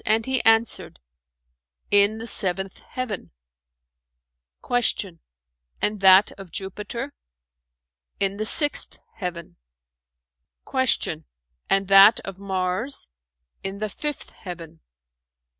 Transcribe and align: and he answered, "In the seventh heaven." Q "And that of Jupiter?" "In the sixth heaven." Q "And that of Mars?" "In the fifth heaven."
and 0.03 0.25
he 0.25 0.43
answered, 0.45 0.99
"In 1.91 2.17
the 2.17 2.25
seventh 2.25 2.79
heaven." 2.79 3.29
Q 4.67 5.19
"And 5.79 5.99
that 5.99 6.31
of 6.39 6.49
Jupiter?" 6.51 7.13
"In 8.19 8.37
the 8.37 8.45
sixth 8.47 8.97
heaven." 9.17 9.57
Q 10.67 11.23
"And 11.69 11.87
that 11.87 12.19
of 12.21 12.39
Mars?" 12.39 13.09
"In 13.63 13.77
the 13.77 13.89
fifth 13.89 14.31
heaven." 14.31 14.79